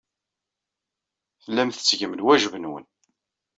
[1.43, 2.85] Tellam tettgem lwajeb-nwen.